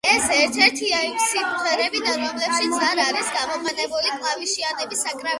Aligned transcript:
ეს 0.09 0.23
ერთ-ერთია 0.35 1.01
იმ 1.07 1.17
სიმღერებიდან, 1.23 2.15
რომლებშიც 2.29 2.73
არ 2.87 3.01
არის 3.03 3.29
გამოყენებული 3.35 4.15
კლავიშებიანი 4.15 4.99
საკრავები. 5.03 5.29